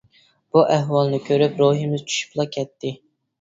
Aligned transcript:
بۇ 0.55 0.61
ئەھۋالنى 0.75 1.19
كۆرۈپ 1.27 1.61
روھىمىز 1.65 2.07
چۈشۈپلا 2.13 2.49
كەتتى. 2.57 2.93